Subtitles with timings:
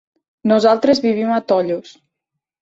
[0.51, 1.93] Nosaltres vivim a Tollos.